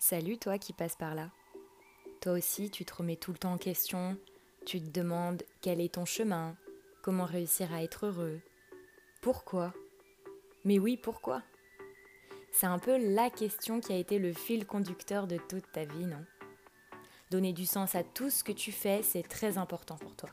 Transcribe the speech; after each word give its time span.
Salut 0.00 0.38
toi 0.38 0.58
qui 0.58 0.72
passes 0.72 0.94
par 0.94 1.16
là. 1.16 1.28
Toi 2.20 2.32
aussi, 2.34 2.70
tu 2.70 2.84
te 2.84 2.94
remets 2.94 3.16
tout 3.16 3.32
le 3.32 3.38
temps 3.38 3.54
en 3.54 3.58
question, 3.58 4.16
tu 4.64 4.80
te 4.80 4.90
demandes 4.90 5.42
quel 5.60 5.80
est 5.80 5.94
ton 5.94 6.04
chemin, 6.04 6.56
comment 7.02 7.24
réussir 7.24 7.74
à 7.74 7.82
être 7.82 8.06
heureux, 8.06 8.40
pourquoi? 9.20 9.74
Mais 10.64 10.78
oui, 10.78 10.96
pourquoi? 10.96 11.42
C'est 12.52 12.66
un 12.66 12.78
peu 12.78 12.96
la 13.12 13.28
question 13.28 13.80
qui 13.80 13.92
a 13.92 13.96
été 13.96 14.20
le 14.20 14.32
fil 14.32 14.66
conducteur 14.66 15.26
de 15.26 15.36
toute 15.36 15.70
ta 15.72 15.84
vie, 15.84 16.06
non? 16.06 16.24
Donner 17.32 17.52
du 17.52 17.66
sens 17.66 17.96
à 17.96 18.04
tout 18.04 18.30
ce 18.30 18.44
que 18.44 18.52
tu 18.52 18.70
fais, 18.70 19.02
c'est 19.02 19.26
très 19.26 19.58
important 19.58 19.96
pour 19.96 20.14
toi. 20.14 20.30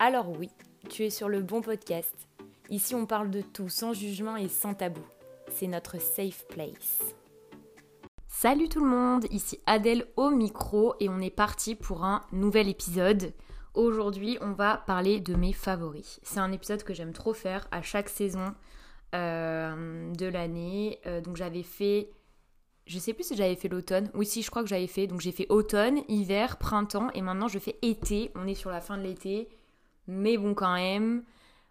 Alors 0.00 0.28
oui, 0.36 0.50
tu 0.90 1.04
es 1.04 1.10
sur 1.10 1.28
le 1.28 1.42
bon 1.42 1.62
podcast. 1.62 2.28
Ici, 2.70 2.96
on 2.96 3.06
parle 3.06 3.30
de 3.30 3.40
tout 3.40 3.68
sans 3.68 3.92
jugement 3.94 4.36
et 4.36 4.48
sans 4.48 4.74
tabou. 4.74 5.06
C'est 5.48 5.68
notre 5.68 6.00
safe 6.00 6.44
place. 6.48 7.15
Salut 8.38 8.68
tout 8.68 8.84
le 8.84 8.90
monde, 8.90 9.24
ici 9.30 9.60
Adèle 9.64 10.06
au 10.16 10.28
micro 10.28 10.94
et 11.00 11.08
on 11.08 11.20
est 11.20 11.30
parti 11.30 11.74
pour 11.74 12.04
un 12.04 12.20
nouvel 12.32 12.68
épisode. 12.68 13.32
Aujourd'hui, 13.72 14.36
on 14.42 14.52
va 14.52 14.76
parler 14.76 15.20
de 15.20 15.34
mes 15.34 15.54
favoris. 15.54 16.20
C'est 16.22 16.40
un 16.40 16.52
épisode 16.52 16.82
que 16.82 16.92
j'aime 16.92 17.14
trop 17.14 17.32
faire 17.32 17.66
à 17.70 17.80
chaque 17.80 18.10
saison 18.10 18.54
euh, 19.14 20.12
de 20.12 20.26
l'année. 20.26 21.00
Euh, 21.06 21.22
donc 21.22 21.36
j'avais 21.36 21.62
fait, 21.62 22.10
je 22.84 22.98
sais 22.98 23.14
plus 23.14 23.24
si 23.24 23.36
j'avais 23.36 23.56
fait 23.56 23.68
l'automne. 23.68 24.10
Oui, 24.12 24.26
si, 24.26 24.42
je 24.42 24.50
crois 24.50 24.62
que 24.62 24.68
j'avais 24.68 24.86
fait. 24.86 25.06
Donc 25.06 25.22
j'ai 25.22 25.32
fait 25.32 25.46
automne, 25.48 26.02
hiver, 26.06 26.58
printemps 26.58 27.08
et 27.14 27.22
maintenant 27.22 27.48
je 27.48 27.58
fais 27.58 27.78
été. 27.80 28.32
On 28.34 28.46
est 28.46 28.54
sur 28.54 28.68
la 28.68 28.82
fin 28.82 28.98
de 28.98 29.02
l'été, 29.02 29.48
mais 30.08 30.36
bon 30.36 30.52
quand 30.52 30.74
même, 30.74 31.24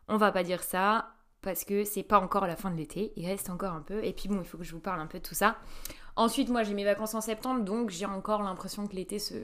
on 0.07 0.17
va 0.17 0.31
pas 0.31 0.41
dire 0.41 0.63
ça 0.63 1.11
parce 1.43 1.63
que 1.63 1.83
c'est 1.83 2.01
pas 2.01 2.19
encore 2.19 2.47
la 2.47 2.55
fin 2.55 2.71
de 2.71 2.75
l'été. 2.75 3.13
Il 3.17 3.27
reste 3.27 3.51
encore 3.51 3.73
un 3.73 3.81
peu. 3.81 4.03
Et 4.03 4.13
puis 4.13 4.27
bon, 4.27 4.39
il 4.39 4.45
faut 4.45 4.57
que 4.57 4.63
je 4.63 4.73
vous 4.73 4.79
parle 4.79 4.99
un 4.99 5.05
peu 5.05 5.19
de 5.19 5.23
tout 5.23 5.35
ça. 5.35 5.57
Ensuite, 6.15 6.49
moi, 6.49 6.63
j'ai 6.63 6.73
mes 6.73 6.85
vacances 6.85 7.13
en 7.13 7.21
septembre, 7.21 7.63
donc 7.63 7.89
j'ai 7.89 8.05
encore 8.05 8.41
l'impression 8.41 8.87
que 8.87 8.95
l'été 8.95 9.19
se, 9.19 9.35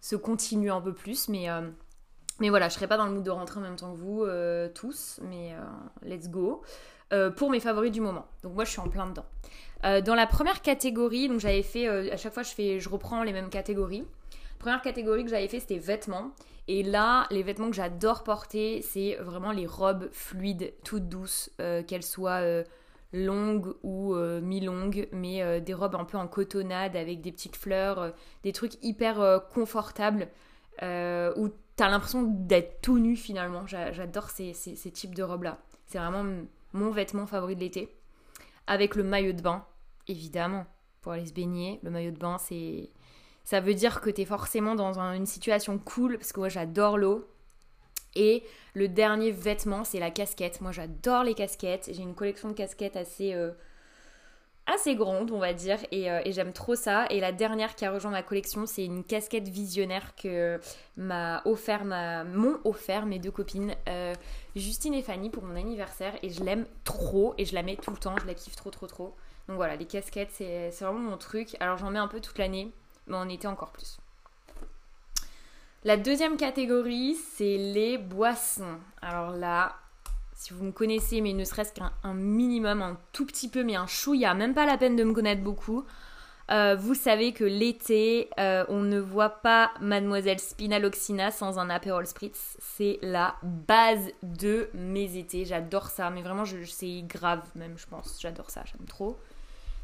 se 0.00 0.14
continue 0.16 0.70
un 0.70 0.80
peu 0.80 0.92
plus. 0.92 1.28
Mais, 1.28 1.50
euh, 1.50 1.62
mais 2.38 2.48
voilà, 2.48 2.68
je 2.68 2.74
serai 2.74 2.86
pas 2.86 2.96
dans 2.96 3.06
le 3.06 3.12
mood 3.12 3.24
de 3.24 3.30
rentrer 3.30 3.58
en 3.58 3.62
même 3.62 3.76
temps 3.76 3.92
que 3.92 3.98
vous 3.98 4.22
euh, 4.22 4.68
tous, 4.68 5.20
mais 5.24 5.54
euh, 5.54 6.08
let's 6.08 6.28
go. 6.28 6.62
pour 7.36 7.50
mes 7.50 7.60
favoris 7.60 7.90
du 7.90 8.00
moment. 8.00 8.26
Donc 8.42 8.54
moi, 8.54 8.64
je 8.64 8.70
suis 8.70 8.80
en 8.80 8.88
plein 8.88 9.06
dedans. 9.06 9.26
dans 9.82 10.14
la 10.14 10.26
première 10.26 10.62
catégorie, 10.62 11.28
donc 11.28 11.40
j'avais 11.40 11.62
fait, 11.62 11.88
à 11.88 12.16
chaque 12.16 12.32
fois, 12.32 12.42
je, 12.42 12.52
fais, 12.52 12.78
je 12.78 12.88
reprends 12.88 13.22
les 13.24 13.32
mêmes 13.32 13.50
catégories. 13.50 14.04
première 14.58 14.82
catégorie 14.82 15.24
que 15.24 15.30
j'avais 15.30 15.48
fait, 15.48 15.60
c'était 15.60 15.78
vêtements. 15.78 16.30
Et 16.68 16.82
là, 16.82 17.26
les 17.30 17.44
vêtements 17.44 17.70
que 17.70 17.76
j'adore 17.76 18.24
porter, 18.24 18.82
c'est 18.82 19.16
vraiment 19.20 19.52
les 19.52 19.66
robes 19.66 20.08
fluides, 20.12 20.72
toutes 20.84 21.08
douces, 21.08 21.50
qu'elles 21.86 22.02
soient 22.02 22.42
longues 23.12 23.74
ou 23.82 24.14
euh, 24.14 24.40
mi-longues, 24.40 25.08
mais 25.12 25.42
euh, 25.42 25.60
des 25.60 25.74
robes 25.74 25.94
un 25.94 26.04
peu 26.04 26.18
en 26.18 26.26
cotonnade 26.26 26.96
avec 26.96 27.20
des 27.20 27.32
petites 27.32 27.56
fleurs, 27.56 27.98
euh, 27.98 28.10
des 28.42 28.52
trucs 28.52 28.82
hyper 28.82 29.42
confortables 29.52 30.28
où 30.82 31.48
t'as 31.76 31.88
l'impression 31.88 32.22
d'être 32.22 32.82
tout 32.82 32.98
nu 32.98 33.16
finalement. 33.16 33.66
J'adore 33.66 34.28
ces, 34.30 34.52
types 34.92 35.14
de 35.14 35.22
robes-là. 35.22 35.58
C'est 35.86 35.98
vraiment 35.98 36.24
mon 36.72 36.90
vêtement 36.90 37.26
favori 37.26 37.54
de 37.56 37.60
l'été. 37.60 37.96
Avec 38.66 38.94
le 38.94 39.02
maillot 39.02 39.32
de 39.32 39.40
bain, 39.40 39.64
évidemment, 40.06 40.66
pour 41.00 41.12
aller 41.12 41.24
se 41.24 41.32
baigner. 41.32 41.80
Le 41.82 41.90
maillot 41.90 42.10
de 42.10 42.18
bain, 42.18 42.36
c'est. 42.38 42.90
Ça 43.44 43.60
veut 43.60 43.74
dire 43.74 44.00
que 44.00 44.10
t'es 44.10 44.24
forcément 44.24 44.74
dans 44.74 44.98
une 44.98 45.24
situation 45.24 45.78
cool, 45.78 46.18
parce 46.18 46.32
que 46.32 46.40
moi 46.40 46.48
j'adore 46.48 46.98
l'eau. 46.98 47.26
Et 48.16 48.42
le 48.74 48.88
dernier 48.88 49.30
vêtement, 49.30 49.84
c'est 49.84 50.00
la 50.00 50.10
casquette. 50.10 50.60
Moi, 50.60 50.72
j'adore 50.72 51.22
les 51.22 51.34
casquettes. 51.34 51.90
J'ai 51.92 52.02
une 52.02 52.14
collection 52.14 52.48
de 52.48 52.54
casquettes 52.54 52.96
assez, 52.96 53.34
euh, 53.34 53.52
assez 54.66 54.96
grande, 54.96 55.30
on 55.30 55.38
va 55.38 55.52
dire, 55.52 55.78
euh, 55.92 56.20
et, 56.24 56.32
j'aime 56.32 56.52
trop 56.54 56.74
ça. 56.74 57.06
Et 57.10 57.20
la 57.20 57.30
dernière 57.30 57.74
qui 57.74 57.84
a 57.84 57.92
rejoint 57.92 58.10
ma 58.10 58.22
collection, 58.22 58.66
c'est 58.66 58.84
une 58.84 59.04
casquette 59.04 59.48
visionnaire 59.48 60.16
que 60.16 60.58
m'a 60.96 61.42
offert, 61.44 61.84
ma, 61.84 62.24
m'ont 62.24 62.58
offert 62.64 63.04
mes 63.04 63.18
deux 63.18 63.30
copines, 63.30 63.74
euh, 63.88 64.14
Justine 64.56 64.94
et 64.94 65.02
Fanny, 65.02 65.28
pour 65.28 65.44
mon 65.44 65.56
anniversaire. 65.56 66.14
Et 66.22 66.30
je 66.30 66.42
l'aime 66.42 66.66
trop, 66.84 67.34
et 67.36 67.44
je 67.44 67.54
la 67.54 67.62
mets 67.62 67.76
tout 67.76 67.90
le 67.90 67.98
temps. 67.98 68.16
Je 68.18 68.26
la 68.26 68.34
kiffe 68.34 68.56
trop, 68.56 68.70
trop, 68.70 68.86
trop. 68.86 69.14
Donc 69.46 69.56
voilà, 69.56 69.76
les 69.76 69.86
casquettes, 69.86 70.32
c'est, 70.32 70.70
c'est 70.70 70.84
vraiment 70.86 71.10
mon 71.10 71.18
truc. 71.18 71.54
Alors 71.60 71.76
j'en 71.76 71.90
mets 71.90 71.98
un 71.98 72.08
peu 72.08 72.20
toute 72.20 72.38
l'année, 72.38 72.72
mais 73.06 73.16
en 73.16 73.28
été 73.28 73.46
encore 73.46 73.72
plus. 73.72 73.98
La 75.86 75.96
deuxième 75.96 76.36
catégorie, 76.36 77.14
c'est 77.14 77.58
les 77.58 77.96
boissons. 77.96 78.80
Alors 79.00 79.30
là, 79.30 79.76
si 80.34 80.52
vous 80.52 80.64
me 80.64 80.72
connaissez, 80.72 81.20
mais 81.20 81.32
ne 81.32 81.44
serait-ce 81.44 81.72
qu'un 81.72 81.92
minimum, 82.12 82.82
un 82.82 82.98
tout 83.12 83.24
petit 83.24 83.48
peu, 83.48 83.62
mais 83.62 83.76
un 83.76 83.86
chou, 83.86 84.12
il 84.14 84.18
n'y 84.18 84.26
a 84.26 84.34
même 84.34 84.52
pas 84.52 84.66
la 84.66 84.78
peine 84.78 84.96
de 84.96 85.04
me 85.04 85.12
connaître 85.12 85.44
beaucoup. 85.44 85.84
Euh, 86.50 86.74
vous 86.74 86.94
savez 86.94 87.32
que 87.32 87.44
l'été, 87.44 88.30
euh, 88.40 88.64
on 88.68 88.80
ne 88.80 88.98
voit 88.98 89.30
pas 89.30 89.70
Mademoiselle 89.80 90.40
Spinaloxina 90.40 91.30
sans 91.30 91.60
un 91.60 91.70
Aperol 91.70 92.08
Spritz. 92.08 92.56
C'est 92.58 92.98
la 93.00 93.36
base 93.44 94.10
de 94.24 94.68
mes 94.74 95.16
étés. 95.16 95.44
J'adore 95.44 95.90
ça, 95.90 96.10
mais 96.10 96.22
vraiment, 96.22 96.42
c'est 96.64 97.02
grave 97.02 97.42
même, 97.54 97.78
je 97.78 97.86
pense. 97.86 98.18
J'adore 98.20 98.50
ça, 98.50 98.64
j'aime 98.64 98.88
trop 98.88 99.20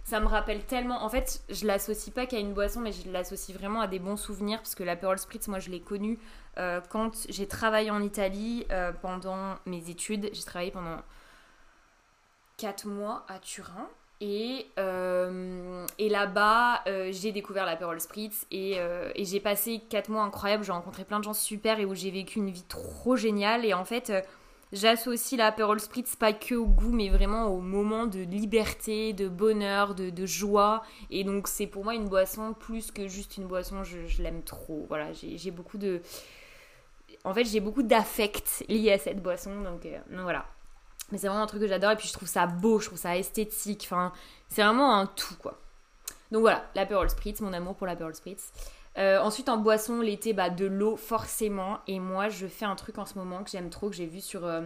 ça 0.04 0.20
me 0.20 0.26
rappelle 0.26 0.64
tellement. 0.64 1.04
En 1.04 1.08
fait, 1.08 1.42
je 1.48 1.66
l'associe 1.66 2.12
pas 2.12 2.26
qu'à 2.26 2.38
une 2.38 2.52
boisson, 2.52 2.80
mais 2.80 2.92
je 2.92 3.10
l'associe 3.10 3.56
vraiment 3.56 3.80
à 3.80 3.86
des 3.86 3.98
bons 3.98 4.16
souvenirs 4.16 4.58
parce 4.58 4.74
que 4.74 4.82
l'Aperol 4.82 5.18
Spritz, 5.18 5.48
moi, 5.48 5.58
je 5.58 5.70
l'ai 5.70 5.80
connu 5.80 6.18
euh, 6.58 6.80
quand 6.90 7.26
j'ai 7.28 7.46
travaillé 7.46 7.90
en 7.90 8.02
Italie 8.02 8.66
euh, 8.70 8.92
pendant 8.92 9.54
mes 9.64 9.90
études. 9.90 10.28
J'ai 10.32 10.42
travaillé 10.42 10.70
pendant 10.70 10.98
4 12.56 12.86
mois 12.86 13.24
à 13.28 13.38
Turin. 13.38 13.88
Et, 14.20 14.68
euh, 14.78 15.84
et 15.98 16.08
là-bas, 16.08 16.84
j'ai 17.10 17.32
découvert 17.32 17.66
l'Aperol 17.66 18.00
Spritz 18.00 18.46
et, 18.52 18.78
et 19.14 19.24
j'ai 19.24 19.40
passé 19.40 19.82
4 19.88 20.10
mois 20.10 20.22
incroyables. 20.22 20.62
J'ai 20.62 20.70
rencontré 20.70 21.04
plein 21.04 21.18
de 21.18 21.24
gens 21.24 21.34
super 21.34 21.80
et 21.80 21.84
où 21.84 21.94
j'ai 21.94 22.12
vécu 22.12 22.38
une 22.38 22.50
vie 22.50 22.62
trop 22.62 23.16
géniale. 23.16 23.64
Et 23.64 23.74
en 23.74 23.84
fait 23.84 24.12
J'associe 24.72 25.36
l'Aperol 25.38 25.78
Spritz 25.80 26.16
pas 26.16 26.32
que 26.32 26.54
au 26.54 26.64
goût, 26.64 26.92
mais 26.92 27.10
vraiment 27.10 27.48
au 27.48 27.60
moment 27.60 28.06
de 28.06 28.20
liberté, 28.20 29.12
de 29.12 29.28
bonheur, 29.28 29.94
de, 29.94 30.26
joie. 30.26 30.82
Et 31.10 31.24
donc 31.24 31.46
c'est 31.46 31.66
pour 31.66 31.84
moi 31.84 31.94
une 31.94 32.08
boisson 32.08 32.54
plus 32.54 32.90
que 32.90 33.06
juste 33.06 33.36
une 33.36 33.46
boisson, 33.46 33.84
je, 33.84 34.22
l'aime 34.22 34.42
trop. 34.42 34.86
Voilà, 34.88 35.12
j'ai 35.12 35.50
beaucoup 35.50 35.76
de... 35.76 36.00
En 37.24 37.34
fait, 37.34 37.44
j'ai 37.44 37.60
beaucoup 37.60 37.82
d'affect 37.82 38.64
lié 38.68 38.92
à 38.92 38.98
cette 38.98 39.22
boisson, 39.22 39.60
donc, 39.60 39.84
euh, 39.86 39.98
voilà. 40.10 40.46
Mais 41.12 41.18
c'est 41.18 41.28
vraiment 41.28 41.42
un 41.42 41.46
truc 41.46 41.60
que 41.60 41.68
j'adore 41.68 41.90
et 41.92 41.96
puis 41.96 42.08
je 42.08 42.12
trouve 42.14 42.28
ça 42.28 42.46
beau, 42.46 42.80
je 42.80 42.86
trouve 42.86 42.98
ça 42.98 43.16
esthétique. 43.16 43.82
Enfin, 43.84 44.12
c'est 44.48 44.62
vraiment 44.62 44.96
un 44.96 45.06
tout, 45.06 45.36
quoi. 45.38 45.60
Donc 46.32 46.40
voilà, 46.40 46.64
l'Aperol 46.74 47.10
Spritz, 47.10 47.42
mon 47.42 47.52
amour 47.52 47.76
pour 47.76 47.86
l'Aperol 47.86 48.14
Spritz. 48.14 48.50
Euh, 48.98 49.18
ensuite, 49.20 49.48
en 49.48 49.56
boisson, 49.56 50.00
l'été, 50.00 50.32
bah, 50.32 50.50
de 50.50 50.66
l'eau, 50.66 50.96
forcément. 50.96 51.78
Et 51.86 51.98
moi, 51.98 52.28
je 52.28 52.46
fais 52.46 52.64
un 52.64 52.76
truc 52.76 52.98
en 52.98 53.06
ce 53.06 53.18
moment 53.18 53.42
que 53.42 53.50
j'aime 53.50 53.70
trop, 53.70 53.88
que 53.88 53.96
j'ai 53.96 54.06
vu 54.06 54.20
sur, 54.20 54.44
euh, 54.44 54.62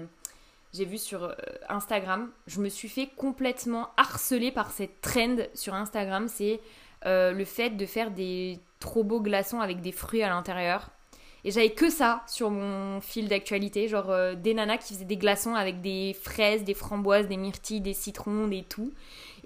vu 0.75 0.99
sur 0.99 1.25
euh, 1.25 1.35
Instagram. 1.69 2.31
Je 2.47 2.61
me 2.61 2.69
suis 2.69 2.89
fait 2.89 3.09
complètement 3.17 3.91
harceler 3.97 4.51
par 4.51 4.71
cette 4.71 5.01
trend 5.01 5.37
sur 5.55 5.75
Instagram. 5.75 6.29
C'est 6.29 6.61
le 7.05 7.45
fait 7.45 7.71
de 7.71 7.87
faire 7.87 8.11
des 8.11 8.59
trop 8.81 9.05
beaux 9.05 9.21
glaçons 9.21 9.61
avec 9.61 9.81
des 9.81 9.93
fruits 9.93 10.25
à 10.25 10.29
l'intérieur. 10.29 10.91
Et 11.45 11.53
j'avais 11.53 11.71
que 11.71 11.89
ça 11.89 12.23
sur 12.27 12.51
mon 12.51 13.01
fil 13.01 13.29
d'actualité, 13.29 13.87
genre 13.87 14.13
des 14.35 14.55
nanas 14.55 14.79
qui 14.79 14.95
faisaient 14.95 15.05
des 15.05 15.17
glaçons 15.17 15.55
avec 15.55 15.81
des 15.81 16.17
fraises, 16.21 16.65
des 16.65 16.75
framboises, 16.75 17.29
des 17.29 17.37
myrtilles, 17.37 17.81
des 17.81 17.95
citrons, 17.95 18.49
des 18.49 18.65
tout. 18.65 18.93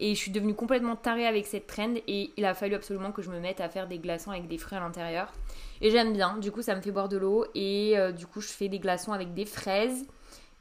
Et 0.03 0.15
je 0.15 0.19
suis 0.19 0.31
devenue 0.31 0.55
complètement 0.55 0.97
tarée 0.97 1.27
avec 1.27 1.47
cette 1.47 1.67
trend 1.67 1.95
et 2.09 2.33
il 2.37 2.45
a 2.47 2.55
fallu 2.55 2.75
absolument 2.75 3.13
que 3.13 3.21
je 3.21 3.31
me 3.31 3.39
mette 3.39 3.61
à 3.61 3.69
faire 3.69 3.87
des 3.87 3.99
glaçons 3.99 4.31
avec 4.31 4.49
des 4.49 4.57
fruits 4.57 4.79
à 4.79 4.81
l'intérieur. 4.81 5.31
Et 5.83 5.91
j'aime 5.91 6.15
bien, 6.15 6.39
du 6.39 6.51
coup 6.51 6.63
ça 6.63 6.75
me 6.75 6.81
fait 6.81 6.91
boire 6.91 7.11
de 7.11 7.19
l'eau 7.19 7.45
et 7.55 7.99
euh, 7.99 8.11
du 8.11 8.27
coup 8.27 8.41
je 8.41 8.49
fais 8.49 8.69
des 8.69 8.79
glaçons 8.79 9.13
avec 9.13 9.35
des 9.35 9.45
fraises, 9.45 10.07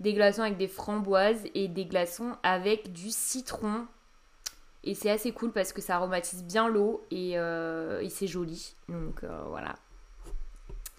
des 0.02 0.14
glaçons 0.14 0.42
avec 0.42 0.58
des 0.58 0.68
framboises 0.68 1.46
et 1.56 1.70
des 1.70 1.86
glaçons 1.86 2.36
avec 2.44 2.92
du 2.92 3.12
citron. 3.12 3.88
Et 4.84 4.94
c'est 4.94 5.10
assez 5.10 5.32
cool 5.32 5.52
parce 5.54 5.72
que 5.72 5.82
ça 5.82 5.96
aromatise 5.96 6.44
bien 6.44 6.68
l'eau 6.68 7.06
et, 7.10 7.38
euh, 7.38 8.06
c'est 8.10 8.28
joli. 8.28 8.76
Donc 8.90 9.24
euh, 9.24 9.42
voilà, 9.48 9.76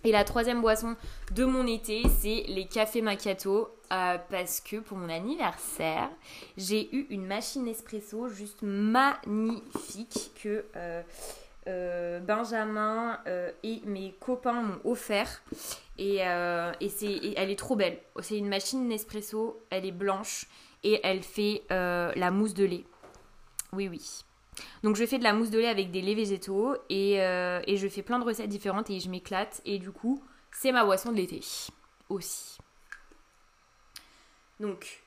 et 0.04 0.12
la 0.12 0.24
troisième 0.24 0.60
boisson 0.60 0.96
de 1.32 1.44
mon 1.44 1.66
été, 1.66 2.02
c'est 2.20 2.44
les 2.48 2.66
cafés 2.66 3.02
macchiato. 3.02 3.68
Euh, 3.92 4.18
parce 4.30 4.60
que 4.60 4.76
pour 4.76 4.96
mon 4.96 5.08
anniversaire, 5.08 6.10
j'ai 6.56 6.94
eu 6.94 7.08
une 7.10 7.26
machine 7.26 7.66
espresso 7.66 8.28
juste 8.28 8.62
magnifique 8.62 10.30
que 10.40 10.64
euh, 10.76 11.02
euh, 11.66 12.20
Benjamin 12.20 13.18
et 13.64 13.82
mes 13.86 14.14
copains 14.20 14.62
m'ont 14.62 14.80
offert. 14.84 15.42
Et, 15.98 16.18
elle 16.18 17.50
est 17.50 17.58
trop 17.58 17.74
belle. 17.74 17.98
C'est 18.20 18.38
une 18.38 18.48
machine 18.48 18.86
Nespresso, 18.86 19.60
elle 19.70 19.84
est 19.84 19.92
blanche 19.92 20.46
et 20.84 21.00
elle 21.02 21.22
fait 21.22 21.62
la 21.68 22.30
mousse 22.30 22.54
de 22.54 22.64
lait. 22.64 22.84
Oui, 23.72 23.88
oui. 23.88 24.24
Donc 24.82 24.96
je 24.96 25.04
fais 25.06 25.18
de 25.18 25.24
la 25.24 25.32
mousse 25.32 25.50
de 25.50 25.58
lait 25.58 25.68
avec 25.68 25.90
des 25.90 26.02
laits 26.02 26.16
végétaux 26.16 26.76
et, 26.88 27.20
euh, 27.22 27.60
et 27.66 27.76
je 27.76 27.88
fais 27.88 28.02
plein 28.02 28.18
de 28.18 28.24
recettes 28.24 28.48
différentes 28.48 28.90
et 28.90 29.00
je 29.00 29.08
m'éclate. 29.08 29.60
Et 29.64 29.78
du 29.78 29.90
coup, 29.90 30.22
c'est 30.52 30.72
ma 30.72 30.84
boisson 30.84 31.12
de 31.12 31.16
l'été 31.16 31.40
aussi. 32.08 32.58
Donc, 34.58 35.02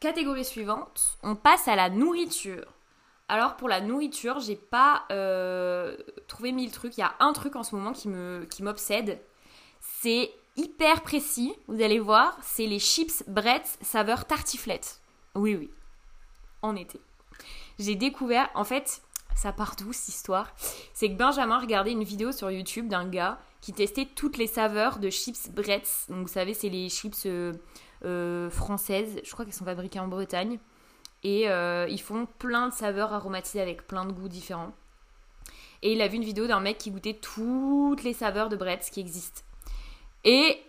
catégorie 0.00 0.44
suivante, 0.44 1.18
on 1.22 1.34
passe 1.36 1.68
à 1.68 1.76
la 1.76 1.88
nourriture. 1.88 2.66
Alors 3.28 3.56
pour 3.56 3.68
la 3.68 3.80
nourriture, 3.80 4.38
j'ai 4.40 4.56
pas 4.56 5.04
euh, 5.10 5.96
trouvé 6.28 6.52
mille 6.52 6.70
trucs. 6.70 6.96
Il 6.98 7.00
y 7.00 7.04
a 7.04 7.14
un 7.20 7.32
truc 7.32 7.56
en 7.56 7.62
ce 7.62 7.74
moment 7.74 7.92
qui 7.92 8.08
qui 8.50 8.62
m'obsède. 8.62 9.18
C'est 9.80 10.30
hyper 10.56 11.02
précis, 11.02 11.54
vous 11.66 11.82
allez 11.82 11.98
voir, 11.98 12.36
c'est 12.42 12.66
les 12.66 12.78
chips 12.78 13.24
Bretz 13.26 13.78
saveur 13.80 14.26
tartiflette. 14.26 15.00
Oui 15.34 15.56
oui. 15.56 15.70
En 16.62 16.76
été. 16.76 17.00
J'ai 17.78 17.96
découvert 17.96 18.48
en 18.54 18.64
fait, 18.64 19.02
ça 19.34 19.52
part 19.52 19.76
d'où 19.76 19.92
cette 19.92 20.08
histoire? 20.08 20.52
C'est 20.92 21.08
que 21.08 21.16
Benjamin 21.16 21.58
regardait 21.58 21.92
une 21.92 22.04
vidéo 22.04 22.32
sur 22.32 22.50
YouTube 22.50 22.88
d'un 22.88 23.06
gars 23.08 23.38
qui 23.60 23.72
testait 23.72 24.06
toutes 24.06 24.36
les 24.36 24.46
saveurs 24.46 24.98
de 24.98 25.10
chips 25.10 25.50
Bretz. 25.50 26.06
Donc 26.08 26.26
vous 26.26 26.32
savez, 26.32 26.54
c'est 26.54 26.68
les 26.68 26.88
chips 26.88 27.26
euh, 27.26 27.52
euh, 28.04 28.50
françaises. 28.50 29.20
Je 29.24 29.32
crois 29.32 29.44
qu'elles 29.44 29.54
sont 29.54 29.64
fabriquées 29.64 30.00
en 30.00 30.08
Bretagne. 30.08 30.58
Et 31.22 31.48
euh, 31.48 31.86
ils 31.88 32.00
font 32.00 32.26
plein 32.38 32.68
de 32.68 32.74
saveurs 32.74 33.14
aromatisées 33.14 33.62
avec 33.62 33.86
plein 33.86 34.04
de 34.04 34.12
goûts 34.12 34.28
différents. 34.28 34.74
Et 35.82 35.94
il 35.94 36.02
a 36.02 36.08
vu 36.08 36.16
une 36.16 36.24
vidéo 36.24 36.46
d'un 36.46 36.60
mec 36.60 36.78
qui 36.78 36.90
goûtait 36.90 37.14
toutes 37.14 38.02
les 38.02 38.12
saveurs 38.12 38.50
de 38.50 38.56
Bretz 38.56 38.90
qui 38.90 39.00
existent. 39.00 39.40
Et 40.24 40.62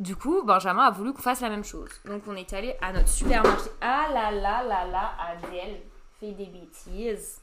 du 0.00 0.14
coup, 0.14 0.42
Benjamin 0.42 0.84
a 0.84 0.90
voulu 0.90 1.14
qu'on 1.14 1.22
fasse 1.22 1.40
la 1.40 1.48
même 1.48 1.64
chose. 1.64 1.88
Donc 2.04 2.22
on 2.26 2.36
est 2.36 2.52
allé 2.52 2.74
à 2.82 2.92
notre 2.92 3.08
supermarché. 3.08 3.70
Ah 3.80 4.06
là 4.12 4.30
là 4.30 4.62
là 4.62 4.86
là, 4.86 5.12
Adèle 5.18 5.80
fait 6.20 6.32
des 6.32 6.46
bêtises. 6.46 7.40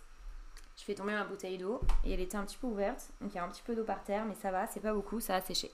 Je 0.78 0.84
fais 0.84 0.96
tomber 0.96 1.14
ma 1.14 1.24
bouteille 1.24 1.58
d'eau 1.58 1.80
et 2.04 2.14
elle 2.14 2.20
était 2.22 2.38
un 2.38 2.44
petit 2.44 2.58
peu 2.58 2.68
ouverte. 2.68 3.10
Donc 3.22 3.32
il 3.34 3.36
y 3.36 3.40
a 3.40 3.44
un 3.44 3.50
petit 3.50 3.62
peu 3.64 3.76
d'eau 3.76 3.84
par 3.84 4.04
terre, 4.04 4.26
mais 4.26 4.36
ça 4.36 4.52
va, 4.52 4.68
c'est 4.68 4.80
pas 4.80 4.94
beaucoup, 4.94 5.20
ça 5.20 5.36
a 5.36 5.42
séché. 5.42 5.72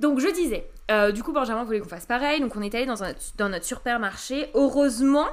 Donc 0.00 0.18
je 0.18 0.28
disais, 0.28 0.70
euh, 0.90 1.12
du 1.12 1.22
coup 1.22 1.32
Benjamin 1.32 1.64
voulait 1.64 1.80
qu'on 1.80 1.88
fasse 1.88 2.06
pareil, 2.06 2.40
donc 2.40 2.56
on 2.56 2.62
est 2.62 2.74
allé 2.74 2.86
dans, 2.86 3.48
notre 3.48 3.64
supermarché. 3.64 4.50
Heureusement, 4.54 5.28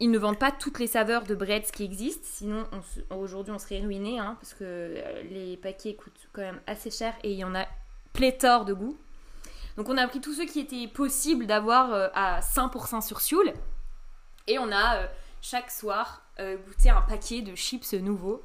ils 0.00 0.10
ne 0.10 0.18
vendent 0.18 0.38
pas 0.38 0.50
toutes 0.50 0.80
les 0.80 0.88
saveurs 0.88 1.22
de 1.22 1.34
breads 1.34 1.70
qui 1.72 1.84
existent, 1.84 2.26
sinon 2.28 2.64
aujourd'hui 3.10 3.52
on 3.52 3.58
serait 3.58 3.80
ruiné, 3.80 4.18
hein, 4.18 4.36
parce 4.40 4.52
que 4.54 4.64
euh, 4.64 5.22
les 5.30 5.56
paquets 5.56 5.94
coûtent 5.94 6.28
quand 6.32 6.42
même 6.42 6.60
assez 6.66 6.90
cher 6.90 7.14
et 7.22 7.32
il 7.32 7.38
y 7.38 7.44
en 7.44 7.54
a 7.54 7.66
pléthore 8.12 8.64
de 8.64 8.72
goût. 8.72 8.96
Donc 9.76 9.88
on 9.88 9.96
a 9.96 10.06
pris 10.08 10.20
tous 10.20 10.34
ceux 10.34 10.46
qui 10.46 10.60
étaient 10.60 10.88
possibles 10.88 11.46
d'avoir 11.46 11.92
euh, 11.92 12.08
à 12.14 12.40
100% 12.40 13.00
sur 13.00 13.20
Sioule 13.20 13.52
et 14.46 14.58
on 14.58 14.70
a 14.72 15.08
chaque 15.44 15.70
soir 15.70 16.22
euh, 16.40 16.56
goûter 16.56 16.88
un 16.88 17.02
paquet 17.02 17.42
de 17.42 17.54
chips 17.54 17.92
nouveaux 17.92 18.42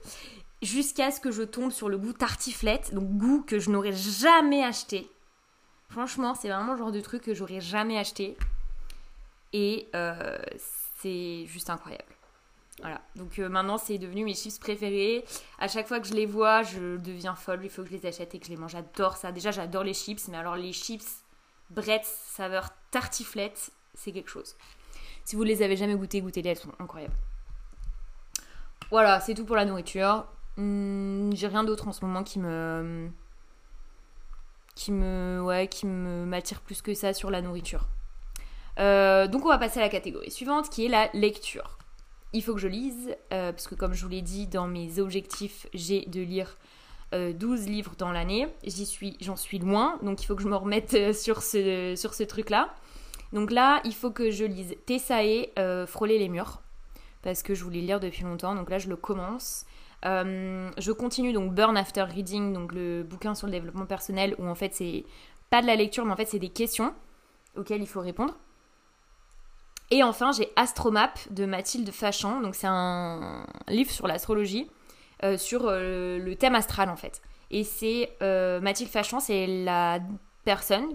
jusqu'à 0.61 1.11
ce 1.11 1.21
que 1.21 1.31
je 1.31 1.43
tombe 1.43 1.71
sur 1.71 1.87
le 1.87 1.97
goût 1.97 2.11
tartiflette, 2.11 2.93
donc 2.93 3.07
goût 3.11 3.41
que 3.41 3.57
je 3.57 3.69
n'aurais 3.69 3.93
jamais 3.93 4.63
acheté. 4.63 5.09
Franchement, 5.89 6.35
c'est 6.35 6.49
vraiment 6.49 6.73
le 6.73 6.77
genre 6.77 6.91
de 6.91 6.99
truc 6.99 7.23
que 7.23 7.33
j'aurais 7.33 7.61
jamais 7.61 7.97
acheté. 7.97 8.37
Et 9.53 9.87
euh, 9.95 10.37
c'est 11.01 11.45
juste 11.47 11.69
incroyable. 11.69 12.03
Voilà, 12.81 13.01
donc 13.15 13.39
euh, 13.39 13.49
maintenant 13.49 13.77
c'est 13.77 13.97
devenu 13.97 14.25
mes 14.25 14.33
chips 14.33 14.59
préférés. 14.59 15.23
À 15.57 15.69
chaque 15.69 15.87
fois 15.87 16.01
que 16.01 16.07
je 16.07 16.13
les 16.13 16.25
vois, 16.25 16.63
je 16.63 16.97
deviens 16.97 17.35
folle. 17.35 17.61
Il 17.63 17.69
faut 17.69 17.83
que 17.83 17.89
je 17.89 17.93
les 17.93 18.05
achète 18.05 18.35
et 18.35 18.39
que 18.39 18.45
je 18.45 18.51
les 18.51 18.57
mange. 18.57 18.71
J'adore 18.71 19.15
ça. 19.15 19.31
Déjà, 19.31 19.51
j'adore 19.51 19.85
les 19.85 19.93
chips, 19.93 20.27
mais 20.27 20.37
alors 20.37 20.57
les 20.57 20.73
chips 20.73 21.23
Bretz 21.69 22.05
saveur 22.05 22.69
tartiflette, 22.91 23.71
c'est 23.93 24.11
quelque 24.11 24.29
chose. 24.29 24.55
Si 25.29 25.35
vous 25.35 25.43
les 25.43 25.61
avez 25.61 25.77
jamais 25.77 25.93
goûtées, 25.93 26.21
goûtez-les, 26.21 26.49
elles 26.49 26.57
sont 26.57 26.71
incroyables. 26.79 27.13
Voilà, 28.89 29.19
c'est 29.19 29.35
tout 29.35 29.45
pour 29.45 29.55
la 29.55 29.63
nourriture. 29.63 30.25
Hmm, 30.57 31.29
j'ai 31.35 31.45
rien 31.45 31.63
d'autre 31.63 31.87
en 31.87 31.91
ce 31.91 32.03
moment 32.03 32.23
qui 32.23 32.39
me 32.39 33.11
qui 34.73 34.91
me 34.91 35.39
ouais 35.39 35.67
qui 35.67 35.85
me 35.85 36.25
m'attire 36.25 36.61
plus 36.61 36.81
que 36.81 36.95
ça 36.95 37.13
sur 37.13 37.29
la 37.29 37.43
nourriture. 37.43 37.87
Euh, 38.79 39.27
donc 39.27 39.45
on 39.45 39.49
va 39.49 39.59
passer 39.59 39.77
à 39.77 39.83
la 39.83 39.89
catégorie 39.89 40.31
suivante 40.31 40.71
qui 40.71 40.87
est 40.87 40.89
la 40.89 41.11
lecture. 41.13 41.77
Il 42.33 42.41
faut 42.41 42.55
que 42.55 42.59
je 42.59 42.67
lise 42.67 43.15
euh, 43.31 43.51
parce 43.51 43.67
que 43.67 43.75
comme 43.75 43.93
je 43.93 44.01
vous 44.01 44.09
l'ai 44.09 44.23
dit 44.23 44.47
dans 44.47 44.65
mes 44.65 44.97
objectifs, 44.97 45.67
j'ai 45.75 46.05
de 46.07 46.21
lire 46.21 46.57
12 47.13 47.13
euh, 47.13 47.69
livres 47.69 47.93
dans 47.99 48.11
l'année. 48.11 48.47
J'y 48.63 48.87
suis 48.87 49.15
j'en 49.21 49.35
suis 49.35 49.59
loin, 49.59 49.99
donc 50.01 50.23
il 50.23 50.25
faut 50.25 50.35
que 50.35 50.41
je 50.41 50.49
me 50.49 50.55
remette 50.55 51.13
sur 51.15 51.43
ce 51.43 51.93
sur 51.95 52.15
ce 52.15 52.23
truc 52.23 52.49
là. 52.49 52.73
Donc 53.33 53.51
là, 53.51 53.81
il 53.83 53.93
faut 53.93 54.11
que 54.11 54.31
je 54.31 54.45
lise 54.45 54.75
Tessae, 54.85 55.49
Frôler 55.87 56.19
les 56.19 56.29
murs 56.29 56.61
parce 57.21 57.43
que 57.43 57.53
je 57.53 57.63
voulais 57.63 57.81
lire 57.81 57.99
depuis 57.99 58.23
longtemps. 58.23 58.55
Donc 58.55 58.69
là, 58.69 58.77
je 58.77 58.89
le 58.89 58.95
commence. 58.95 59.65
Euh, 60.05 60.69
je 60.77 60.91
continue 60.91 61.33
donc 61.33 61.53
Burn 61.53 61.75
After 61.75 62.03
Reading, 62.03 62.53
donc 62.53 62.71
le 62.71 63.03
bouquin 63.03 63.35
sur 63.35 63.47
le 63.47 63.51
développement 63.51 63.85
personnel, 63.85 64.35
où 64.37 64.47
en 64.47 64.55
fait 64.55 64.73
c'est 64.73 65.03
pas 65.49 65.61
de 65.61 65.67
la 65.67 65.75
lecture, 65.75 66.05
mais 66.05 66.13
en 66.13 66.15
fait 66.15 66.27
c'est 66.27 66.39
des 66.39 66.49
questions 66.49 66.93
auxquelles 67.57 67.81
il 67.81 67.87
faut 67.87 67.99
répondre. 67.99 68.37
Et 69.91 70.03
enfin, 70.03 70.31
j'ai 70.31 70.49
Astromap 70.55 71.19
de 71.31 71.45
Mathilde 71.45 71.91
Fachan, 71.91 72.41
donc 72.41 72.55
c'est 72.55 72.67
un 72.67 73.45
livre 73.67 73.91
sur 73.91 74.07
l'astrologie, 74.07 74.69
euh, 75.23 75.37
sur 75.37 75.63
euh, 75.65 76.17
le 76.19 76.35
thème 76.35 76.55
astral 76.55 76.89
en 76.89 76.95
fait. 76.95 77.21
Et 77.51 77.63
c'est 77.63 78.11
Mathilde 78.21 78.91
Fachan, 78.91 79.19
c'est 79.19 79.47
la 79.47 79.99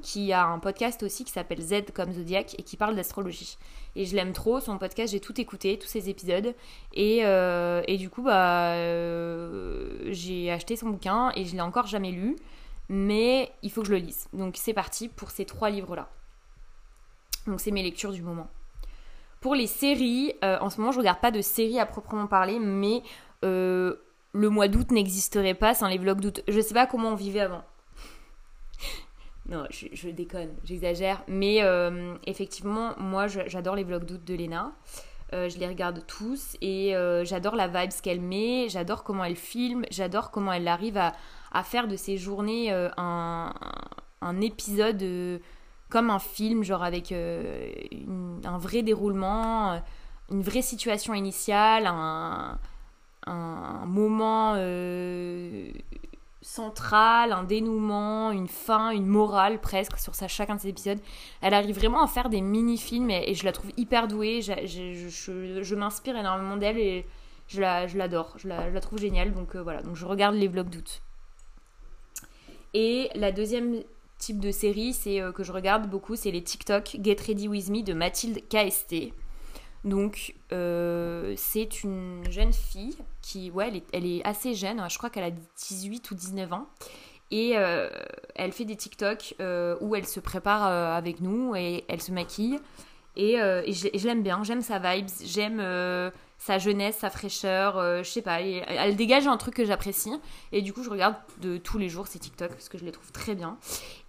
qui 0.03 0.33
a 0.33 0.47
un 0.47 0.59
podcast 0.59 1.03
aussi 1.03 1.25
qui 1.25 1.33
s'appelle 1.33 1.61
Z 1.61 1.93
comme 1.95 2.13
Zodiac 2.13 2.55
et 2.59 2.63
qui 2.63 2.77
parle 2.77 2.97
d'astrologie. 2.97 3.57
Et 3.97 4.05
je 4.05 4.17
l'aime 4.17 4.33
trop, 4.33 4.61
son 4.61 4.79
podcast, 4.79 5.13
j'ai 5.13 5.21
tout 5.21 5.41
écouté, 5.41 5.79
tous 5.79 5.87
ses 5.87 6.11
épisodes. 6.11 6.55
Et, 6.93 7.21
euh, 7.25 7.83
et 7.87 7.97
du 7.97 8.11
coup, 8.11 8.23
bah, 8.23 8.73
euh, 8.75 10.09
j'ai 10.11 10.51
acheté 10.51 10.77
son 10.77 10.89
bouquin 10.91 11.31
et 11.37 11.45
je 11.45 11.55
l'ai 11.55 11.61
encore 11.61 11.87
jamais 11.87 12.11
lu. 12.11 12.37
Mais 12.89 13.51
il 13.63 13.71
faut 13.71 13.83
que 13.83 13.87
je 13.89 13.93
le 13.93 13.99
lise. 13.99 14.29
Donc 14.33 14.57
c'est 14.57 14.75
parti 14.75 15.09
pour 15.09 15.31
ces 15.31 15.45
trois 15.45 15.71
livres-là. 15.71 16.09
Donc 17.47 17.61
c'est 17.61 17.71
mes 17.71 17.83
lectures 17.83 18.13
du 18.13 18.23
moment. 18.23 18.49
Pour 19.41 19.55
les 19.55 19.67
séries, 19.67 20.33
euh, 20.43 20.59
en 20.61 20.71
ce 20.71 20.81
moment 20.81 20.93
je 20.93 20.99
regarde 20.99 21.21
pas 21.21 21.31
de 21.31 21.41
séries 21.41 21.79
à 21.79 21.87
proprement 21.87 22.27
parler, 22.27 22.59
mais 22.59 23.03
le 23.43 24.49
mois 24.49 24.69
d'août 24.69 24.91
n'existerait 24.91 25.55
pas 25.55 25.75
sans 25.75 25.87
les 25.87 25.99
vlogs 25.99 26.21
d'août. 26.21 26.43
Je 26.49 26.61
sais 26.61 26.75
pas 26.75 26.87
comment 26.87 27.11
on 27.11 27.15
vivait 27.15 27.41
avant. 27.41 27.63
Non, 29.47 29.65
je, 29.71 30.09
déconne, 30.09 30.55
j'exagère. 30.65 31.23
Mais 31.29 31.63
euh, 31.63 32.15
effectivement, 32.27 32.95
moi, 32.99 33.27
j'adore 33.27 33.77
les 33.77 33.85
vlogs 33.85 34.05
d'août 34.05 34.25
de 34.25 34.35
Lena. 34.35 34.73
Euh, 35.33 35.49
je 35.49 35.59
les 35.59 35.67
regarde 35.67 36.05
tous 36.07 36.57
et 36.61 36.95
euh, 36.95 37.25
j'adore 37.25 37.57
la 37.57 37.67
vibe 37.67 37.91
qu'elle 38.03 38.21
met, 38.21 38.69
j'adore 38.69 39.05
comment 39.05 39.25
elle 39.25 39.37
filme, 39.37 39.85
j'adore 39.91 40.31
comment 40.31 40.53
elle 40.53 40.69
arrive 40.69 40.97
à, 40.97 41.13
faire 41.63 41.89
de 41.89 41.97
ses 41.97 42.17
journées 42.17 42.73
un, 42.97 43.53
épisode 44.41 45.05
comme 45.89 46.11
un 46.11 46.19
film, 46.19 46.63
genre 46.65 46.83
avec 46.83 47.13
un 47.13 48.59
vrai 48.59 48.83
déroulement, 48.83 49.83
une 50.31 50.43
vraie 50.43 50.63
situation 50.63 51.15
initiale, 51.15 51.87
un 51.87 52.59
moment 53.87 54.55
centrale, 56.45 57.33
un 57.33 57.43
dénouement, 57.43 58.31
une 58.31 58.49
fin, 58.49 58.91
une 58.91 59.07
morale 59.07 59.61
presque 59.61 59.99
sur 59.99 60.13
chacun 60.29 60.57
de 60.57 60.61
ces 60.61 60.69
épisodes. 60.69 60.99
Elle 61.41 61.55
arrive 61.55 61.75
vraiment 61.75 62.03
à 62.03 62.07
faire 62.07 62.29
des 62.29 62.43
mini-films 62.43 63.11
et, 63.11 63.35
je 63.35 63.45
la 63.45 63.53
trouve 63.53 63.71
hyper 63.79 64.09
douée. 64.09 64.43
Je, 64.43 65.75
m'inspire 65.75 66.17
énormément 66.17 66.57
d'elle 66.57 66.79
et 66.79 67.07
je 67.49 67.61
l'adore. 67.97 68.35
Je, 68.37 68.49
la, 68.49 68.81
trouve 68.81 68.99
géniale. 68.99 69.33
Donc 69.33 69.57
euh, 69.57 69.63
voilà, 69.63 69.83
donc 69.83 69.97
je 69.97 70.05
regarde 70.05 70.35
les 70.35 70.49
vlogs 70.49 70.69
d'août. 70.69 71.03
Et 72.75 73.09
la 73.15 73.33
deuxième 73.33 73.83
type 74.19 74.39
de 74.39 74.51
série 74.51 74.93
c'est 74.93 75.21
euh, 75.21 75.33
que 75.33 75.43
je 75.43 75.53
regarde 75.53 75.89
beaucoup, 75.89 76.15
c'est 76.15 76.31
les 76.31 76.43
TikTok 76.43 76.99
Get 77.03 77.17
Ready 77.27 77.49
With 77.49 77.71
Me 77.71 77.83
de 77.83 77.95
Mathilde 77.95 78.43
KST. 78.49 79.15
Donc, 79.85 80.35
euh, 80.51 81.35
c'est 81.37 81.85
une 81.85 82.25
jeune 82.31 82.55
fille 82.55 82.97
qui, 83.21 83.51
ouais, 83.51 83.83
elle 83.93 84.07
est, 84.07 84.27
assez 84.27 84.55
jeune, 84.55 84.83
je 84.89 84.97
crois 84.97 85.11
qu'elle 85.11 85.25
a 85.25 85.31
18 85.31 86.11
ou 86.11 86.15
19 86.15 86.53
ans. 86.55 86.67
Et 87.31 87.53
euh, 87.57 87.91
elle 88.35 88.53
fait 88.53 88.65
des 88.65 88.77
TikTok 88.77 89.35
euh, 89.41 89.77
où 89.81 89.95
elle 89.95 90.07
se 90.07 90.21
prépare 90.21 90.63
avec 90.63 91.21
nous 91.21 91.55
et 91.55 91.85
elle 91.89 92.01
se 92.01 92.13
maquille. 92.13 92.59
Et, 93.17 93.37
je, 93.37 94.07
l'aime 94.07 94.23
bien, 94.23 94.43
j'aime 94.43 94.63
sa 94.63 94.79
vibes, 94.79 95.09
j'aime 95.23 95.61
sa 96.39 96.59
jeunesse, 96.59 96.97
sa 96.97 97.11
fraîcheur, 97.11 98.03
je 98.03 98.09
sais 98.09 98.23
pas, 98.23 98.41
elle, 98.41 98.65
elle, 98.67 98.97
dégage 98.97 99.27
un 99.27 99.37
truc 99.37 99.55
que 99.55 99.65
j'apprécie. 99.65 100.15
Et 100.53 100.63
du 100.63 100.73
coup, 100.73 100.83
je 100.83 100.91
regarde 100.91 101.17
de 101.41 101.59
tous 101.59 101.79
les 101.79 101.89
jours 101.89 102.07
ses 102.07 102.19
TikTok 102.19 102.51
parce 102.51 102.69
que 102.69 102.79
je 102.79 102.85
les 102.85 102.93
trouve 102.93 103.13
très 103.13 103.35
bien. 103.35 103.59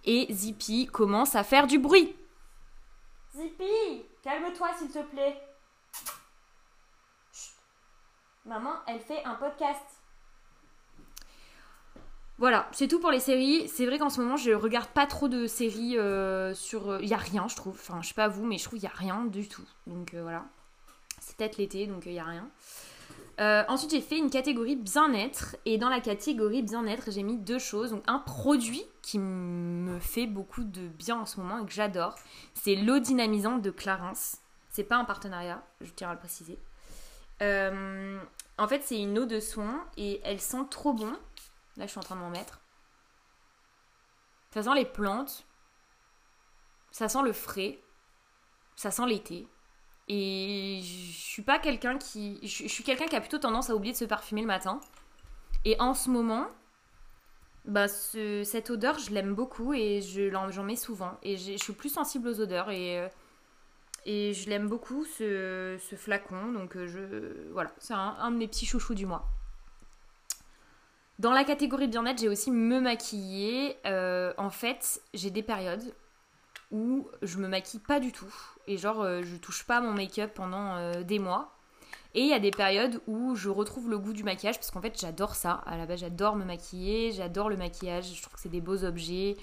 Et 0.06 0.26
Zippy 0.30 0.86
commence 0.86 1.34
à 1.34 1.44
faire 1.44 1.66
du 1.66 1.78
bruit. 1.78 2.16
Zippy, 3.36 4.04
calme-toi 4.22 4.68
s'il 4.78 4.88
te 4.88 5.02
plaît. 5.10 5.36
Maman, 8.46 8.74
elle 8.86 9.00
fait 9.00 9.24
un 9.24 9.34
podcast. 9.34 9.84
Voilà, 12.38 12.68
c'est 12.70 12.86
tout 12.86 13.00
pour 13.00 13.10
les 13.10 13.18
séries. 13.18 13.66
C'est 13.68 13.86
vrai 13.86 13.98
qu'en 13.98 14.10
ce 14.10 14.20
moment, 14.20 14.36
je 14.36 14.52
regarde 14.52 14.88
pas 14.88 15.06
trop 15.06 15.26
de 15.26 15.46
séries 15.46 15.98
euh, 15.98 16.54
sur. 16.54 17.00
Il 17.00 17.06
euh, 17.06 17.08
y 17.08 17.14
a 17.14 17.18
rien, 17.18 17.48
je 17.48 17.56
trouve. 17.56 17.74
Enfin, 17.74 18.02
je 18.02 18.08
sais 18.08 18.14
pas 18.14 18.28
vous, 18.28 18.44
mais 18.44 18.58
je 18.58 18.64
trouve 18.64 18.78
qu'il 18.78 18.88
y 18.88 18.92
a 18.92 18.94
rien 18.94 19.24
du 19.24 19.48
tout. 19.48 19.66
Donc 19.86 20.14
euh, 20.14 20.22
voilà. 20.22 20.44
C'est 21.20 21.36
peut-être 21.36 21.56
l'été, 21.56 21.86
donc 21.86 22.04
il 22.06 22.12
y 22.12 22.20
a 22.20 22.24
rien. 22.24 22.48
ensuite, 23.68 23.90
j'ai 23.90 24.00
fait 24.00 24.18
une 24.18 24.30
catégorie 24.30 24.76
bien-être. 24.76 25.56
Et 25.64 25.76
dans 25.76 25.88
la 25.88 26.00
catégorie 26.00 26.62
bien-être, 26.62 27.10
j'ai 27.10 27.24
mis 27.24 27.38
deux 27.38 27.58
choses. 27.58 27.90
Donc, 27.90 28.04
un 28.06 28.18
produit 28.18 28.84
qui 29.02 29.18
me 29.18 29.98
fait 29.98 30.26
beaucoup 30.26 30.62
de 30.62 30.86
bien 30.86 31.16
en 31.16 31.26
ce 31.26 31.40
moment 31.40 31.58
et 31.58 31.66
que 31.66 31.72
j'adore. 31.72 32.14
C'est 32.54 32.76
l'eau 32.76 33.00
dynamisante 33.00 33.62
de 33.62 33.70
Clarins. 33.70 34.36
C'est 34.68 34.84
pas 34.84 34.96
un 34.96 35.04
partenariat, 35.04 35.62
je 35.80 35.90
tiens 35.90 36.10
à 36.10 36.12
le 36.12 36.18
préciser. 36.18 36.58
En 38.58 38.68
fait, 38.68 38.82
c'est 38.82 39.00
une 39.00 39.18
eau 39.18 39.26
de 39.26 39.40
soin 39.40 39.86
et 39.96 40.20
elle 40.24 40.40
sent 40.40 40.66
trop 40.70 40.92
bon. 40.92 41.12
Là, 41.76 41.86
je 41.86 41.90
suis 41.90 41.98
en 41.98 42.02
train 42.02 42.16
de 42.16 42.20
m'en 42.20 42.30
mettre. 42.30 42.60
Ça 44.52 44.62
sent 44.62 44.74
les 44.74 44.86
plantes. 44.86 45.46
Ça 46.90 47.08
sent 47.08 47.22
le 47.22 47.32
frais. 47.32 47.78
Ça 48.74 48.90
sent 48.90 49.06
l'été. 49.06 49.46
Et 50.08 50.80
je 50.82 51.12
suis 51.12 51.42
pas 51.42 51.58
quelqu'un 51.58 51.98
qui. 51.98 52.38
Je 52.42 52.68
suis 52.68 52.84
quelqu'un 52.84 53.06
qui 53.06 53.16
a 53.16 53.20
plutôt 53.20 53.38
tendance 53.38 53.70
à 53.70 53.74
oublier 53.74 53.92
de 53.92 53.98
se 53.98 54.04
parfumer 54.04 54.40
le 54.40 54.46
matin. 54.46 54.80
Et 55.64 55.78
en 55.80 55.94
ce 55.94 56.08
moment, 56.08 56.46
bah 57.64 57.88
cette 57.88 58.70
odeur, 58.70 58.98
je 58.98 59.10
l'aime 59.10 59.34
beaucoup 59.34 59.74
et 59.74 60.00
j'en 60.00 60.62
mets 60.62 60.76
souvent. 60.76 61.18
Et 61.22 61.36
je 61.36 61.56
suis 61.56 61.72
plus 61.72 61.88
sensible 61.88 62.28
aux 62.28 62.40
odeurs 62.40 62.70
et, 62.70 63.00
euh, 63.00 63.08
et 64.06 64.32
je 64.32 64.48
l'aime 64.48 64.68
beaucoup 64.68 65.04
ce, 65.04 65.76
flacon. 65.96 66.52
Donc 66.52 66.76
euh, 66.76 66.86
je 66.86 67.52
voilà, 67.52 67.72
c'est 67.78 67.92
un, 67.92 68.30
de 68.30 68.36
mes 68.36 68.48
petits 68.48 68.64
chouchous 68.64 68.94
du 68.94 69.04
mois. 69.04 69.26
Dans 71.18 71.32
la 71.32 71.44
catégorie 71.44 71.88
bien-être, 71.88 72.18
j'ai 72.18 72.28
aussi 72.28 72.50
me 72.50 72.80
maquiller. 72.80 73.76
Euh, 73.86 74.32
en 74.38 74.50
fait, 74.50 75.02
j'ai 75.12 75.30
des 75.30 75.42
périodes 75.42 75.94
où 76.70 77.08
je 77.22 77.38
me 77.38 77.48
maquille 77.48 77.80
pas 77.80 78.00
du 78.00 78.12
tout. 78.12 78.32
Et 78.66 78.76
genre, 78.76 79.04
je 79.22 79.36
touche 79.36 79.64
pas 79.64 79.80
mon 79.80 79.92
make-up 79.92 80.32
pendant 80.34 81.00
des 81.02 81.18
mois. 81.18 81.56
Et 82.16 82.20
il 82.20 82.28
y 82.28 82.32
a 82.32 82.38
des 82.38 82.50
périodes 82.50 83.00
où 83.06 83.34
je 83.34 83.50
retrouve 83.50 83.90
le 83.90 83.98
goût 83.98 84.14
du 84.14 84.24
maquillage 84.24 84.56
parce 84.56 84.70
qu'en 84.70 84.80
fait 84.80 84.98
j'adore 84.98 85.34
ça. 85.34 85.62
À 85.66 85.76
la 85.76 85.84
base 85.84 86.00
j'adore 86.00 86.34
me 86.34 86.46
maquiller, 86.46 87.12
j'adore 87.12 87.50
le 87.50 87.58
maquillage, 87.58 88.14
je 88.14 88.22
trouve 88.22 88.32
que 88.32 88.40
c'est 88.40 88.48
des 88.48 88.62
beaux 88.62 88.84
objets. 88.84 89.36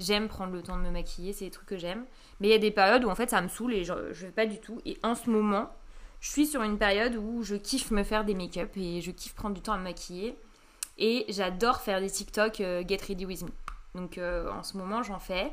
J'aime 0.00 0.28
prendre 0.28 0.54
le 0.54 0.62
temps 0.62 0.76
de 0.76 0.82
me 0.82 0.90
maquiller, 0.90 1.32
c'est 1.34 1.44
des 1.44 1.50
trucs 1.50 1.68
que 1.68 1.76
j'aime. 1.76 2.04
Mais 2.40 2.48
il 2.48 2.50
y 2.50 2.54
a 2.54 2.58
des 2.58 2.70
périodes 2.70 3.04
où 3.04 3.10
en 3.10 3.14
fait 3.14 3.30
ça 3.30 3.40
me 3.42 3.48
saoule 3.48 3.74
et 3.74 3.84
je, 3.84 3.92
ne 3.92 4.14
fais 4.14 4.32
pas 4.32 4.46
du 4.46 4.58
tout. 4.58 4.80
Et 4.86 4.98
en 5.02 5.14
ce 5.14 5.28
moment, 5.28 5.70
je 6.20 6.30
suis 6.30 6.46
sur 6.46 6.62
une 6.62 6.78
période 6.78 7.14
où 7.16 7.42
je 7.42 7.54
kiffe 7.54 7.90
me 7.90 8.02
faire 8.02 8.24
des 8.24 8.34
make-up 8.34 8.70
et 8.76 9.02
je 9.02 9.10
kiffe 9.10 9.34
prendre 9.34 9.54
du 9.54 9.60
temps 9.60 9.74
à 9.74 9.78
me 9.78 9.84
maquiller. 9.84 10.36
Et 10.96 11.26
j'adore 11.28 11.82
faire 11.82 12.00
des 12.00 12.10
TikTok 12.10 12.60
euh, 12.60 12.82
Get 12.86 13.00
Ready 13.06 13.26
With 13.26 13.42
Me. 13.42 13.50
Donc 13.94 14.16
euh, 14.16 14.50
en 14.50 14.62
ce 14.62 14.78
moment 14.78 15.02
j'en 15.02 15.18
fais. 15.18 15.52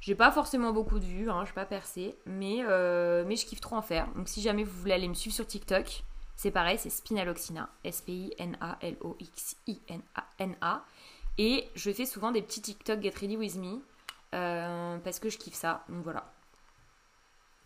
J'ai 0.00 0.14
pas 0.14 0.30
forcément 0.32 0.72
beaucoup 0.72 0.98
de 0.98 1.04
vues, 1.04 1.30
hein, 1.30 1.40
je 1.42 1.46
suis 1.46 1.54
pas 1.54 1.64
percée, 1.64 2.16
mais, 2.26 2.64
euh, 2.68 3.24
mais 3.26 3.36
je 3.36 3.46
kiffe 3.46 3.60
trop 3.60 3.76
en 3.76 3.82
faire. 3.82 4.08
Donc 4.16 4.28
si 4.28 4.42
jamais 4.42 4.64
vous 4.64 4.80
voulez 4.80 4.94
aller 4.94 5.06
me 5.06 5.14
suivre 5.14 5.34
sur 5.34 5.46
TikTok, 5.46 6.02
c'est 6.34 6.50
pareil, 6.50 6.76
c'est 6.78 6.90
Spinaloxina, 6.90 7.68
S-P-I-N-A-L-O-X-I-N-A. 7.84 8.84
Et 11.38 11.68
je 11.74 11.90
fais 11.90 12.06
souvent 12.06 12.30
des 12.30 12.42
petits 12.42 12.62
TikTok 12.62 13.02
Get 13.02 13.14
Ready 13.20 13.36
With 13.36 13.56
Me, 13.56 13.80
euh, 14.34 14.98
parce 14.98 15.18
que 15.18 15.30
je 15.30 15.38
kiffe 15.38 15.54
ça. 15.54 15.84
Donc 15.88 16.04
voilà, 16.04 16.32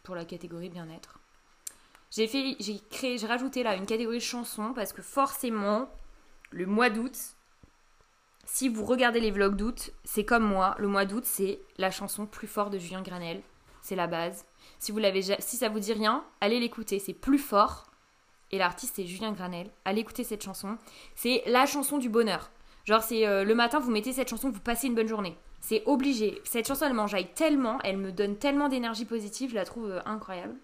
pour 0.03 0.15
la 0.15 0.25
catégorie 0.25 0.71
bien-être. 0.71 1.19
J'ai 2.11 2.29
fait, 2.29 2.57
j'ai 2.61 2.81
créé, 2.91 3.19
j'ai 3.19 3.27
rajouté 3.27 3.63
là 3.63 3.75
une 3.77 3.87
catégorie 3.87 4.21
chanson 4.21 4.73
parce 4.75 4.93
que 4.93 5.03
forcément, 5.03 5.89
le 6.51 6.67
mois 6.67 6.89
d'août, 6.89 7.17
si 8.45 8.69
vous 8.69 8.85
regardez 8.85 9.21
les 9.21 9.33
vlogs 9.33 9.57
d'août, 9.57 9.91
c'est 10.05 10.25
comme 10.25 10.45
moi, 10.45 10.77
le 10.79 10.87
mois 10.87 11.05
d'août, 11.05 11.25
c'est 11.27 11.61
la 11.79 11.91
chanson 11.91 12.27
plus 12.27 12.47
fort 12.47 12.71
de 12.71 12.79
Julien 12.79 13.03
Granel. 13.03 13.43
C'est 13.83 13.97
la 13.97 14.07
base. 14.07 14.47
Si 14.79 14.93
vous 14.93 14.99
l'avez 14.99 15.23
si 15.41 15.57
ça 15.57 15.69
vous 15.69 15.81
dit 15.81 15.93
rien, 15.93 16.25
allez 16.41 16.61
l'écouter, 16.61 16.99
c'est 16.99 17.13
plus 17.13 17.39
fort. 17.39 17.87
Et 18.53 18.59
l'artiste 18.59 18.95
c'est 18.97 19.07
Julien 19.07 19.33
Granel. 19.33 19.71
Allez 19.85 20.01
écouter 20.01 20.23
cette 20.23 20.43
chanson. 20.43 20.79
C'est 21.17 21.43
la 21.47 21.67
chanson 21.67 21.99
du 21.99 22.09
bonheur. 22.09 22.51
Genre 22.87 23.03
c'est 23.03 23.27
euh, 23.27 23.45
le 23.45 23.55
matin 23.55 23.81
vous 23.81 23.91
mettez 23.91 24.13
cette 24.13 24.29
chanson, 24.29 24.51
vous 24.51 24.61
passez 24.61 24.87
une 24.87 24.95
bonne 24.95 25.09
journée. 25.09 25.37
C'est 25.61 25.83
obligé. 25.87 26.41
Cette 26.45 26.69
chanson 26.69 26.87
elle 26.87 26.95
m'enjaille 26.95 27.33
tellement, 27.35 27.79
elle 27.83 27.97
me 27.97 28.13
donne 28.13 28.37
tellement 28.37 28.69
d'énergie 28.69 29.05
positive, 29.05 29.51
je 29.51 29.57
la 29.57 29.65
trouve 29.65 29.91
euh, 29.91 30.01
incroyable. 30.07 30.55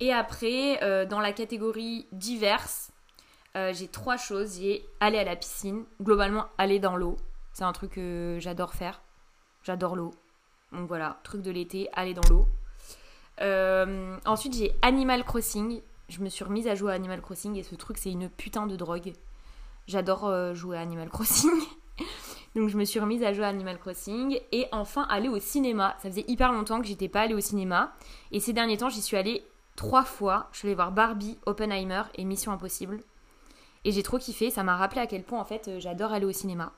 Et 0.00 0.12
après, 0.12 0.82
euh, 0.82 1.06
dans 1.06 1.20
la 1.20 1.32
catégorie 1.32 2.06
diverses, 2.12 2.90
euh, 3.56 3.72
j'ai 3.72 3.88
trois 3.88 4.16
choses. 4.16 4.58
J'ai 4.60 4.84
aller 5.00 5.18
à 5.18 5.24
la 5.24 5.36
piscine, 5.36 5.84
globalement 6.02 6.46
aller 6.58 6.80
dans 6.80 6.96
l'eau. 6.96 7.16
C'est 7.52 7.64
un 7.64 7.72
truc 7.72 7.92
que 7.92 8.36
j'adore 8.40 8.74
faire. 8.74 9.00
J'adore 9.62 9.96
l'eau. 9.96 10.12
Donc 10.72 10.88
voilà, 10.88 11.18
truc 11.22 11.40
de 11.40 11.50
l'été, 11.50 11.88
aller 11.94 12.12
dans 12.12 12.28
l'eau. 12.28 12.46
Ensuite, 14.26 14.54
j'ai 14.54 14.74
Animal 14.82 15.24
Crossing. 15.24 15.80
Je 16.08 16.20
me 16.20 16.28
suis 16.28 16.44
remise 16.44 16.68
à 16.68 16.74
jouer 16.74 16.92
à 16.92 16.94
Animal 16.94 17.22
Crossing 17.22 17.56
et 17.56 17.62
ce 17.62 17.74
truc, 17.74 17.96
c'est 17.96 18.10
une 18.10 18.28
putain 18.28 18.66
de 18.66 18.76
drogue. 18.76 19.12
J'adore 19.86 20.26
euh, 20.26 20.54
jouer 20.54 20.76
à 20.76 20.80
Animal 20.80 21.08
Crossing. 21.08 21.50
Donc 22.56 22.68
je 22.68 22.76
me 22.76 22.84
suis 22.84 22.98
remise 22.98 23.22
à 23.22 23.32
jouer 23.32 23.44
à 23.44 23.48
Animal 23.48 23.78
Crossing. 23.78 24.40
Et 24.52 24.66
enfin, 24.72 25.06
aller 25.08 25.28
au 25.28 25.38
cinéma. 25.38 25.96
Ça 26.02 26.10
faisait 26.10 26.24
hyper 26.26 26.52
longtemps 26.52 26.80
que 26.80 26.86
j'étais 26.86 27.08
pas 27.08 27.22
allée 27.22 27.34
au 27.34 27.40
cinéma. 27.40 27.92
Et 28.32 28.40
ces 28.40 28.52
derniers 28.52 28.78
temps, 28.78 28.88
j'y 28.88 29.02
suis 29.02 29.16
allée 29.16 29.46
trois 29.76 30.04
fois. 30.04 30.48
Je 30.52 30.58
suis 30.58 30.68
allée 30.68 30.74
voir 30.74 30.90
Barbie, 30.90 31.38
Oppenheimer 31.46 32.02
et 32.14 32.24
Mission 32.24 32.52
Impossible. 32.52 33.00
Et 33.84 33.92
j'ai 33.92 34.02
trop 34.02 34.18
kiffé, 34.18 34.50
ça 34.50 34.64
m'a 34.64 34.76
rappelé 34.76 35.00
à 35.00 35.06
quel 35.06 35.22
point 35.22 35.38
en 35.38 35.44
fait 35.44 35.68
euh, 35.68 35.78
j'adore 35.78 36.12
aller 36.12 36.26
au 36.26 36.32
cinéma. 36.32 36.72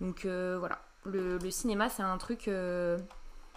Donc 0.00 0.24
euh, 0.24 0.56
voilà, 0.58 0.80
le, 1.04 1.38
cinéma 1.50 1.88
c'est 1.88 2.02
un 2.02 2.18
truc 2.18 2.50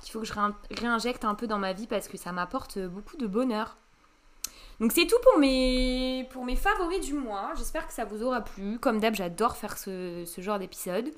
qu'il 0.01 0.11
faut 0.11 0.19
que 0.19 0.27
je 0.27 0.33
réinjecte 0.79 1.25
un 1.25 1.33
peu 1.33 1.47
dans 1.47 1.57
ma 1.57 1.73
vie 1.73 1.87
parce 1.87 2.07
que 2.07 2.17
ça 2.17 2.31
m'apporte 2.31 2.77
beaucoup 2.77 3.17
de 3.17 3.25
bonheur. 3.25 3.75
Donc 4.79 4.93
c'est 4.93 5.07
tout 5.07 5.19
pour 5.23 5.39
mes, 5.39 6.27
pour 6.31 6.45
mes 6.45 6.55
favoris 6.55 7.01
du 7.01 7.13
mois. 7.13 7.51
J'espère 7.57 7.87
que 7.87 7.93
ça 7.93 8.05
vous 8.05 8.23
aura 8.23 8.41
plu. 8.41 8.79
Comme 8.79 8.99
d'hab, 8.99 9.13
j'adore 9.13 9.57
faire 9.57 9.77
ce, 9.77 10.25
genre 10.37 10.59
d'épisode. 10.59 11.11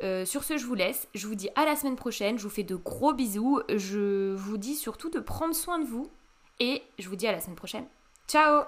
sur 0.00 0.42
ce, 0.42 0.56
je 0.56 0.66
vous 0.66 0.74
laisse. 0.74 1.06
Je 1.14 1.26
vous 1.26 1.34
dis 1.36 1.48
à 1.54 1.64
la 1.64 1.76
semaine 1.76 1.96
prochaine. 1.96 2.38
Je 2.38 2.42
vous 2.42 2.50
fais 2.50 2.64
de 2.64 2.76
gros 2.76 3.14
bisous. 3.14 3.60
Je 3.68 4.34
vous 4.34 4.56
dis 4.56 4.74
surtout 4.74 5.10
de 5.10 5.20
prendre 5.20 5.54
soin 5.54 5.78
de 5.78 5.86
vous. 5.86 6.10
Et 6.58 6.82
je 6.98 7.08
vous 7.08 7.16
dis 7.16 7.26
à 7.28 7.32
la 7.32 7.40
semaine 7.40 7.56
prochaine. 7.56 7.86
Ciao 8.26 8.64